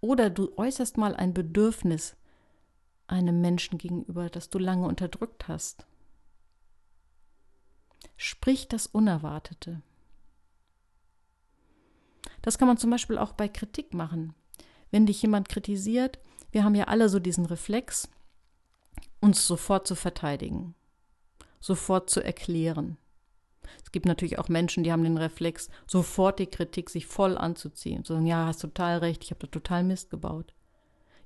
Oder 0.00 0.30
du 0.30 0.56
äußerst 0.56 0.96
mal 0.96 1.16
ein 1.16 1.34
Bedürfnis 1.34 2.16
einem 3.06 3.40
Menschen 3.40 3.78
gegenüber, 3.78 4.30
das 4.30 4.48
du 4.48 4.58
lange 4.58 4.86
unterdrückt 4.86 5.48
hast. 5.48 5.86
Sprich 8.16 8.68
das 8.68 8.86
Unerwartete. 8.86 9.82
Das 12.42 12.58
kann 12.58 12.68
man 12.68 12.76
zum 12.76 12.90
Beispiel 12.90 13.18
auch 13.18 13.32
bei 13.32 13.48
Kritik 13.48 13.94
machen. 13.94 14.34
Wenn 14.90 15.06
dich 15.06 15.22
jemand 15.22 15.48
kritisiert, 15.48 16.18
wir 16.50 16.64
haben 16.64 16.74
ja 16.74 16.84
alle 16.84 17.08
so 17.08 17.18
diesen 17.18 17.46
Reflex, 17.46 18.08
uns 19.20 19.46
sofort 19.46 19.86
zu 19.86 19.94
verteidigen, 19.94 20.74
sofort 21.60 22.10
zu 22.10 22.22
erklären. 22.22 22.98
Es 23.82 23.92
gibt 23.92 24.06
natürlich 24.06 24.38
auch 24.38 24.48
Menschen, 24.48 24.84
die 24.84 24.92
haben 24.92 25.04
den 25.04 25.16
Reflex, 25.16 25.70
sofort 25.86 26.38
die 26.38 26.46
Kritik 26.46 26.90
sich 26.90 27.06
voll 27.06 27.38
anzuziehen, 27.38 28.04
zu 28.04 28.14
sagen, 28.14 28.26
ja, 28.26 28.46
hast 28.46 28.60
total 28.60 28.98
recht, 28.98 29.24
ich 29.24 29.30
habe 29.30 29.40
da 29.40 29.46
total 29.46 29.84
Mist 29.84 30.10
gebaut. 30.10 30.54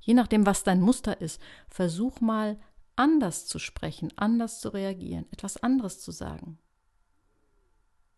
Je 0.01 0.15
nachdem, 0.15 0.47
was 0.47 0.63
dein 0.63 0.81
Muster 0.81 1.21
ist, 1.21 1.41
versuch 1.69 2.21
mal 2.21 2.59
anders 2.95 3.47
zu 3.47 3.59
sprechen, 3.59 4.13
anders 4.17 4.61
zu 4.61 4.69
reagieren, 4.69 5.27
etwas 5.33 5.57
anderes 5.57 6.01
zu 6.01 6.13
sagen. 6.13 6.59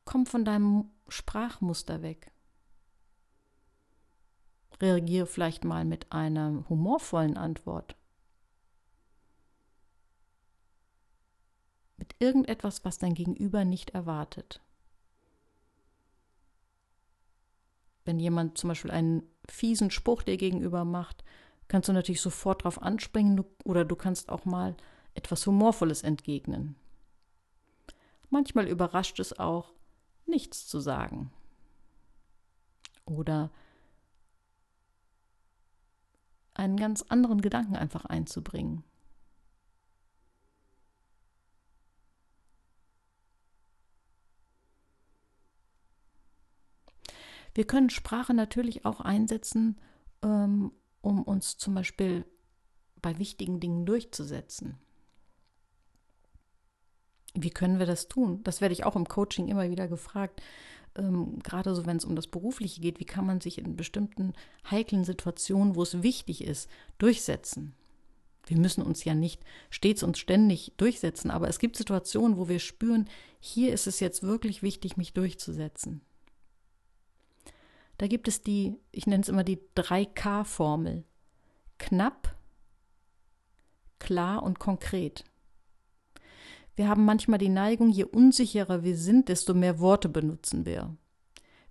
Komm 0.05 0.27
von 0.27 0.45
deinem 0.45 0.91
Sprachmuster 1.09 2.03
weg. 2.03 2.31
Reagiere 4.81 5.27
vielleicht 5.27 5.65
mal 5.65 5.85
mit 5.85 6.13
einer 6.13 6.65
humorvollen 6.69 7.37
Antwort. 7.37 7.97
mit 11.99 12.15
irgendetwas, 12.21 12.85
was 12.85 12.99
dein 12.99 13.15
Gegenüber 13.15 13.65
nicht 13.65 13.91
erwartet. 13.91 14.61
Wenn 18.05 18.19
jemand 18.19 18.57
zum 18.57 18.69
Beispiel 18.69 18.91
einen 18.91 19.23
fiesen 19.47 19.91
Spruch 19.91 20.23
dir 20.23 20.39
gegenüber 20.39 20.85
macht, 20.85 21.25
kannst 21.67 21.89
du 21.89 21.93
natürlich 21.93 22.23
sofort 22.23 22.63
darauf 22.63 22.81
anspringen 22.81 23.45
oder 23.65 23.85
du 23.85 23.97
kannst 23.97 24.31
auch 24.31 24.47
mal 24.47 24.77
etwas 25.13 25.47
Humorvolles 25.47 26.03
entgegnen. 26.03 26.77
Manchmal 28.31 28.69
überrascht 28.69 29.21
es 29.21 29.39
auch, 29.39 29.75
nichts 30.25 30.67
zu 30.67 30.81
sagen. 30.81 31.31
Oder 33.05 33.51
einen 36.59 36.77
ganz 36.77 37.03
anderen 37.03 37.41
Gedanken 37.41 37.77
einfach 37.77 38.05
einzubringen. 38.05 38.85
Wir 47.55 47.67
können 47.67 47.91
Sprache 47.91 48.35
natürlich 48.35 48.85
auch 48.85 49.01
einsetzen, 49.01 49.81
ähm, 50.23 50.73
um 51.01 51.23
uns 51.23 51.57
zum 51.57 51.75
Beispiel 51.75 52.25
bei 53.01 53.19
wichtigen 53.19 53.59
Dingen 53.61 53.87
durchzusetzen. 53.87 54.79
Wie 57.35 57.51
können 57.51 57.79
wir 57.79 57.87
das 57.87 58.09
tun? 58.09 58.43
Das 58.45 58.61
werde 58.61 58.73
ich 58.73 58.85
auch 58.85 58.97
im 58.97 59.07
Coaching 59.07 59.49
immer 59.49 59.71
wieder 59.71 59.89
gefragt. 59.89 60.43
Ähm, 60.97 61.39
gerade 61.43 61.75
so, 61.75 61.87
wenn 61.87 61.97
es 61.97 62.05
um 62.05 62.17
das 62.17 62.27
Berufliche 62.27 62.81
geht, 62.81 63.01
wie 63.01 63.05
kann 63.05 63.27
man 63.27 63.41
sich 63.41 63.59
in 63.59 63.77
bestimmten 63.77 64.33
heiklen 64.71 65.05
Situationen, 65.05 65.75
wo 65.77 65.83
es 65.83 66.03
wichtig 66.03 66.43
ist, 66.43 66.69
durchsetzen? 66.99 67.75
Wir 68.47 68.59
müssen 68.59 68.83
uns 68.83 69.05
ja 69.05 69.15
nicht 69.15 69.43
stets 69.69 70.03
und 70.03 70.17
ständig 70.17 70.73
durchsetzen, 70.79 71.31
aber 71.31 71.49
es 71.49 71.59
gibt 71.59 71.77
Situationen, 71.77 72.39
wo 72.39 72.49
wir 72.49 72.59
spüren, 72.59 73.09
hier 73.41 73.73
ist 73.75 73.87
es 73.87 74.01
jetzt 74.01 74.23
wirklich 74.23 74.63
wichtig, 74.63 74.97
mich 74.97 75.13
durchzusetzen. 75.13 76.01
Da 77.99 78.07
gibt 78.07 78.27
es 78.27 78.43
die, 78.43 78.77
ich 78.91 79.07
nenne 79.07 79.23
es 79.23 79.29
immer 79.29 79.45
die 79.45 79.59
3K-Formel. 79.77 81.05
Knapp, 81.79 82.37
klar 83.99 84.43
und 84.43 84.59
konkret. 84.59 85.25
Wir 86.79 86.89
haben 86.89 87.05
manchmal 87.05 87.41
die 87.41 87.49
Neigung, 87.49 87.91
je 87.91 88.05
unsicherer 88.05 88.85
wir 88.85 88.97
sind, 88.97 89.29
desto 89.29 89.53
mehr 89.53 89.81
Worte 89.81 90.09
benutzen 90.09 90.65
wir. 90.65 90.97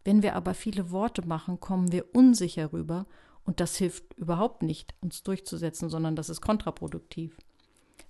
Wenn 0.04 0.22
wir 0.22 0.36
aber 0.36 0.54
viele 0.54 0.92
Worte 0.92 1.26
machen, 1.26 1.62
kommen 1.62 1.94
wir 1.94 2.14
unsicher 2.14 2.74
rüber 2.74 3.06
und 3.46 3.62
das 3.62 3.78
hilft 3.78 4.16
überhaupt 4.16 4.64
nicht, 4.64 4.96
uns 5.00 5.24
durchzusetzen, 5.24 5.90
sondern 5.90 6.18
das 6.18 6.28
ist 6.28 6.42
kontraproduktiv. 6.42 7.38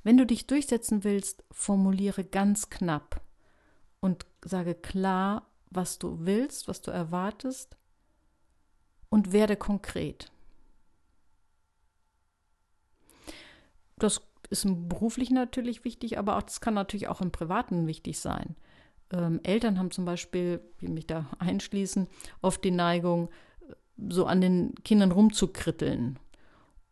Wenn 0.02 0.18
du 0.18 0.26
dich 0.26 0.48
durchsetzen 0.48 1.04
willst, 1.04 1.44
formuliere 1.52 2.24
ganz 2.24 2.72
knapp 2.72 3.22
und 4.00 4.26
sage 4.44 4.74
klar, 4.74 5.46
was 5.70 6.00
du 6.00 6.26
willst, 6.26 6.68
was 6.68 6.82
du 6.82 6.90
erwartest 6.90 7.78
und 9.10 9.34
werde 9.34 9.56
konkret. 9.56 10.32
Das 14.00 14.27
ist 14.50 14.66
im 14.66 14.88
beruflichen 14.88 15.36
natürlich 15.36 15.84
wichtig, 15.84 16.18
aber 16.18 16.38
auch 16.38 16.44
das 16.44 16.62
kann 16.62 16.74
natürlich 16.74 17.08
auch 17.08 17.22
im 17.22 17.32
privaten 17.32 17.88
wichtig 17.88 18.20
sein. 18.20 18.56
Ähm, 19.12 19.40
Eltern 19.44 19.80
haben 19.80 19.92
zum 19.92 20.06
Beispiel, 20.06 20.62
wie 20.80 20.88
mich 20.88 21.08
da 21.08 21.26
einschließen, 21.40 22.08
oft 22.42 22.64
die 22.64 22.72
Neigung, 22.72 23.30
so 24.10 24.26
an 24.26 24.42
den 24.42 24.76
Kindern 24.84 25.12
rumzukritteln. 25.12 26.20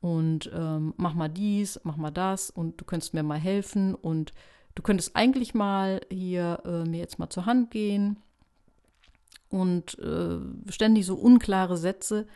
Und 0.01 0.51
ähm, 0.53 0.93
mach 0.97 1.13
mal 1.13 1.29
dies, 1.29 1.79
mach 1.83 1.97
mal 1.97 2.11
das 2.11 2.49
und 2.49 2.79
du 2.79 2.85
könntest 2.85 3.13
mir 3.13 3.23
mal 3.23 3.39
helfen 3.39 3.95
und 3.95 4.33
du 4.75 4.83
könntest 4.83 5.15
eigentlich 5.15 5.53
mal 5.53 6.01
hier 6.11 6.61
äh, 6.65 6.87
mir 6.87 6.99
jetzt 6.99 7.17
mal 7.17 7.29
zur 7.29 7.45
Hand 7.45 7.71
gehen 7.71 8.17
und 9.49 9.97
äh, 9.99 10.39
ständig 10.69 11.05
so 11.05 11.15
unklare 11.15 11.77
Sätze. 11.77 12.27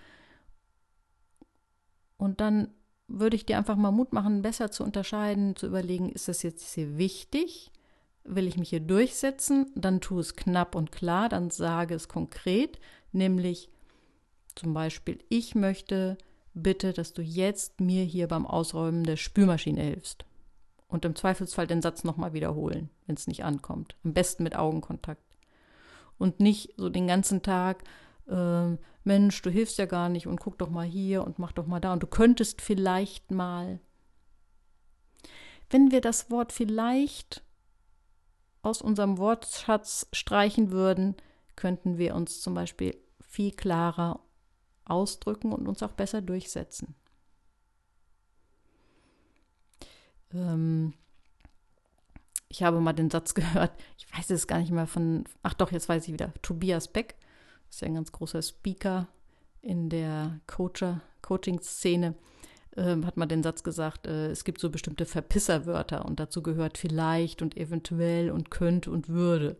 Und 2.18 2.42
dann 2.42 2.70
würde 3.10 3.36
ich 3.36 3.46
dir 3.46 3.58
einfach 3.58 3.76
mal 3.76 3.92
Mut 3.92 4.14
machen, 4.14 4.42
besser 4.42 4.72
zu 4.72 4.84
unterscheiden, 4.84 5.56
zu 5.56 5.68
überlegen, 5.68 6.10
ist 6.10 6.28
das 6.28 6.44
jetzt 6.44 6.74
hier 6.74 6.98
wichtig? 6.98 7.72
Will 8.24 8.48
ich 8.48 8.58
mich 8.58 8.70
hier 8.70 8.80
durchsetzen? 8.80 9.72
Dann 9.76 10.02
tu 10.02 10.20
es 10.20 10.36
knapp 10.36 10.76
und 10.76 10.92
klar, 10.92 11.30
dann 11.30 11.50
sage 11.50 11.96
es 11.96 12.08
konkret, 12.08 12.80
nämlich 13.12 13.70
zum 14.56 14.74
Beispiel, 14.74 15.20
ich 15.30 15.56
möchte 15.56 16.18
bitte, 16.54 16.94
dass 16.94 17.14
du 17.14 17.22
jetzt 17.22 17.80
mir 17.80 18.04
hier 18.04 18.28
beim 18.28 18.46
Ausräumen 18.46 19.04
der 19.04 19.18
Spülmaschine 19.18 19.82
hilfst. 19.82 20.26
Und 20.88 21.06
im 21.06 21.16
Zweifelsfall 21.16 21.68
den 21.68 21.82
Satz 21.82 22.04
nochmal 22.04 22.34
wiederholen, 22.34 22.90
wenn 23.06 23.16
es 23.16 23.28
nicht 23.28 23.44
ankommt. 23.44 23.96
Am 24.04 24.14
besten 24.14 24.44
mit 24.44 24.56
Augenkontakt. 24.56 25.24
Und 26.18 26.40
nicht 26.40 26.74
so 26.78 26.90
den 26.90 27.08
ganzen 27.08 27.44
Tag, 27.44 27.84
äh, 28.30 28.78
Mensch, 29.04 29.42
du 29.42 29.50
hilfst 29.50 29.78
ja 29.78 29.86
gar 29.86 30.10
nicht 30.10 30.28
und 30.28 30.40
guck 30.40 30.58
doch 30.58 30.70
mal 30.70 30.86
hier 30.86 31.24
und 31.24 31.40
mach 31.40 31.52
doch 31.52 31.66
mal 31.66 31.80
da 31.80 31.94
und 31.94 32.04
du 32.04 32.08
könntest 32.08 32.62
vielleicht 32.62 33.32
mal. 33.32 33.80
Wenn 35.70 35.92
wir 35.92 36.02
das 36.02 36.32
Wort 36.32 36.52
vielleicht 36.52 37.44
aus 38.62 38.82
unserem 38.82 39.18
Wortschatz 39.18 40.08
streichen 40.14 40.72
würden, 40.72 41.16
könnten 41.56 41.98
wir 41.98 42.16
uns 42.16 42.42
zum 42.42 42.54
Beispiel 42.54 42.98
viel 43.20 43.52
klarer 43.52 44.20
ausdrücken 44.86 45.54
und 45.54 45.68
uns 45.68 45.84
auch 45.84 45.92
besser 45.92 46.22
durchsetzen. 46.22 46.96
Ähm, 50.34 50.94
ich 52.48 52.64
habe 52.64 52.80
mal 52.80 52.94
den 52.94 53.10
Satz 53.10 53.34
gehört, 53.36 53.72
ich 53.98 54.12
weiß 54.14 54.30
es 54.32 54.48
gar 54.48 54.60
nicht 54.60 54.72
mehr 54.72 54.88
von, 54.88 55.24
ach 55.44 55.54
doch, 55.54 55.72
jetzt 55.72 55.88
weiß 55.88 56.08
ich 56.08 56.14
wieder, 56.14 56.34
Tobias 56.42 56.88
Beck 56.88 57.16
ist 57.70 57.82
ja 57.82 57.88
ein 57.88 57.96
ganz 57.96 58.12
großer 58.12 58.42
Speaker 58.42 59.08
in 59.62 59.90
der 59.90 60.40
Coaching-Szene, 60.48 62.16
äh, 62.76 62.96
hat 63.04 63.18
mal 63.18 63.26
den 63.26 63.44
Satz 63.44 63.64
gesagt, 63.64 64.08
äh, 64.08 64.28
es 64.32 64.44
gibt 64.44 64.60
so 64.60 64.70
bestimmte 64.70 65.06
Verpisserwörter 65.06 66.06
und 66.06 66.20
dazu 66.20 66.42
gehört 66.42 66.78
vielleicht 66.78 67.42
und 67.42 67.58
eventuell 67.58 68.32
und 68.32 68.52
könnte 68.52 68.92
und 68.92 69.10
würde. 69.10 69.58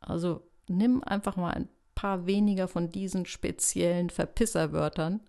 Also 0.00 0.42
nimm 0.68 1.02
einfach 1.04 1.36
mal 1.36 1.52
ein 1.52 1.68
paar 1.94 2.26
weniger 2.26 2.68
von 2.68 2.90
diesen 2.90 3.26
speziellen 3.26 4.10
Verpisserwörtern 4.10 5.20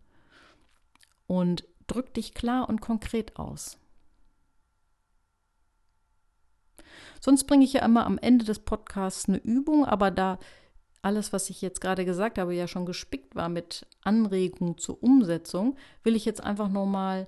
und 1.25 1.65
drück 1.87 2.13
dich 2.13 2.33
klar 2.33 2.69
und 2.69 2.81
konkret 2.81 3.37
aus. 3.37 3.77
Sonst 7.19 7.45
bringe 7.45 7.65
ich 7.65 7.73
ja 7.73 7.83
immer 7.83 8.05
am 8.05 8.17
Ende 8.17 8.45
des 8.45 8.59
Podcasts 8.59 9.27
eine 9.27 9.37
Übung, 9.37 9.85
aber 9.85 10.11
da 10.11 10.37
alles, 11.07 11.31
was 11.31 11.49
ich 11.49 11.61
jetzt 11.61 11.79
gerade 11.79 12.03
gesagt 12.03 12.37
habe, 12.37 12.53
ja 12.53 12.67
schon 12.67 12.85
gespickt 12.85 13.33
war 13.33 13.47
mit 13.47 13.87
Anregungen 14.01 14.77
zur 14.77 15.01
Umsetzung, 15.01 15.77
will 16.03 16.17
ich 16.17 16.25
jetzt 16.25 16.43
einfach 16.43 16.67
nochmal 16.67 17.27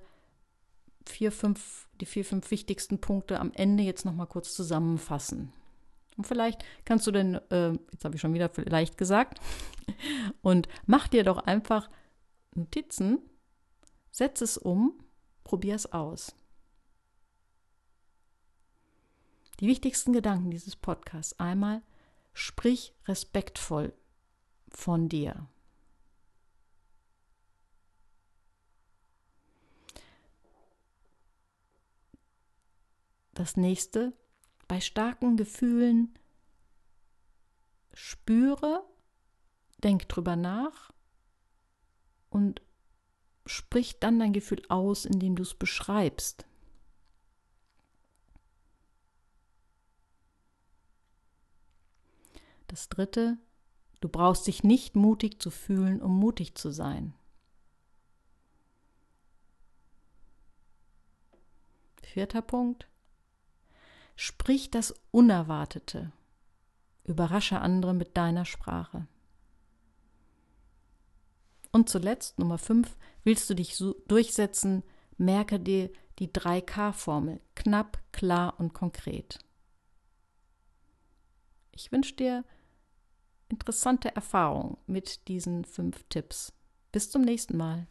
vier, 1.06 1.32
fünf, 1.32 1.88
die 2.02 2.06
vier, 2.06 2.26
fünf 2.26 2.52
wichtigsten 2.52 3.00
Punkte 3.00 3.40
am 3.40 3.54
Ende 3.54 3.84
jetzt 3.84 4.04
nochmal 4.04 4.28
kurz 4.28 4.54
zusammenfassen. 4.54 5.54
Und 6.18 6.28
vielleicht 6.28 6.66
kannst 6.84 7.08
du 7.08 7.12
denn, 7.12 7.36
äh, 7.52 7.72
jetzt 7.94 8.04
habe 8.04 8.16
ich 8.16 8.22
schon 8.22 8.34
wieder 8.34 8.50
vielleicht 8.50 8.98
gesagt, 8.98 9.40
und 10.42 10.68
mach 10.86 11.08
dir 11.08 11.24
doch 11.24 11.38
einfach 11.38 11.90
Notizen, 12.56 13.20
setz 14.12 14.42
es 14.42 14.58
um, 14.58 15.00
probier 15.46 15.76
es 15.76 15.94
aus. 15.94 16.36
Die 19.62 19.68
wichtigsten 19.68 20.12
Gedanken 20.12 20.52
dieses 20.52 20.76
Podcasts. 20.76 21.40
Einmal, 21.40 21.82
sprich 22.40 22.94
respektvoll 23.06 23.94
von 24.70 25.10
dir. 25.10 25.50
Das 33.34 33.58
nächste, 33.58 34.14
bei 34.70 34.80
starken 34.80 35.36
Gefühlen 35.36 36.18
spüre, 37.94 38.86
denk 39.84 40.08
drüber 40.08 40.38
nach 40.38 40.94
und 42.30 42.62
sprich 43.46 44.00
dann 44.00 44.18
dein 44.20 44.34
Gefühl 44.34 44.62
aus, 44.70 45.04
indem 45.06 45.36
du 45.36 45.44
es 45.44 45.56
beschreibst. 45.56 46.46
Das 52.70 52.88
dritte, 52.88 53.38
du 54.00 54.08
brauchst 54.08 54.48
dich 54.48 54.64
nicht 54.64 54.96
mutig 54.96 55.42
zu 55.42 55.52
fühlen, 55.52 56.02
um 56.02 56.18
mutig 56.18 56.56
zu 56.56 56.72
sein. 56.72 57.14
Vierter 62.02 62.42
Punkt, 62.42 62.88
Sprich 64.22 64.70
das 64.70 64.94
Unerwartete. 65.12 66.12
Überrasche 67.06 67.62
andere 67.62 67.94
mit 67.94 68.18
deiner 68.18 68.44
Sprache. 68.44 69.08
Und 71.72 71.88
zuletzt, 71.88 72.38
Nummer 72.38 72.58
5, 72.58 72.98
willst 73.24 73.50
du 73.50 73.54
dich 73.54 73.82
durchsetzen, 74.10 74.84
merke 75.18 75.58
dir 75.58 75.90
die 76.20 76.28
3K-Formel. 76.28 77.40
Knapp, 77.56 77.98
klar 78.12 78.60
und 78.60 78.74
konkret. 78.74 79.40
Ich 81.72 81.94
wünsche 81.94 82.16
dir 82.16 82.44
interessante 83.50 84.16
Erfahrungen 84.16 84.78
mit 84.88 85.28
diesen 85.28 85.66
fünf 85.66 86.04
Tipps. 86.10 86.54
Bis 86.92 87.12
zum 87.12 87.22
nächsten 87.22 87.58
Mal. 87.58 87.88